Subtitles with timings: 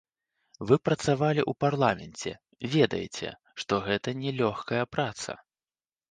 [0.69, 2.31] Вы працавалі ў парламенце,
[2.75, 3.29] ведаеце,
[3.65, 5.37] што гэта нялёгкая праца.